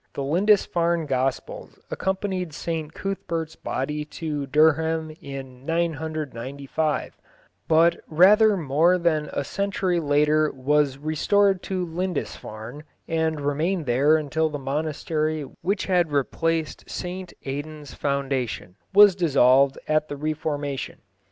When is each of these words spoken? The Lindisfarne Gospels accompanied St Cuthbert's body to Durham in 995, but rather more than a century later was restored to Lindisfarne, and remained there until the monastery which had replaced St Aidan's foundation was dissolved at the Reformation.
The 0.15 0.23
Lindisfarne 0.23 1.05
Gospels 1.05 1.77
accompanied 1.91 2.53
St 2.55 2.91
Cuthbert's 2.91 3.55
body 3.55 4.03
to 4.05 4.47
Durham 4.47 5.11
in 5.21 5.63
995, 5.63 7.15
but 7.67 7.99
rather 8.07 8.57
more 8.57 8.97
than 8.97 9.29
a 9.31 9.43
century 9.43 9.99
later 9.99 10.51
was 10.53 10.97
restored 10.97 11.61
to 11.69 11.85
Lindisfarne, 11.85 12.83
and 13.07 13.41
remained 13.41 13.85
there 13.85 14.17
until 14.17 14.49
the 14.49 14.57
monastery 14.57 15.43
which 15.61 15.85
had 15.85 16.11
replaced 16.11 16.89
St 16.89 17.31
Aidan's 17.43 17.93
foundation 17.93 18.77
was 18.95 19.13
dissolved 19.15 19.77
at 19.87 20.07
the 20.07 20.17
Reformation. 20.17 21.01